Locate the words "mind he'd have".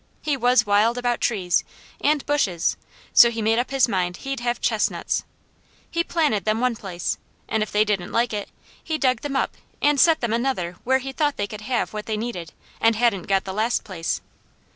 3.87-4.59